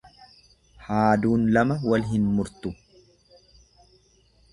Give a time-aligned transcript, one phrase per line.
[0.85, 2.73] Haaduun lama wal hin murtu.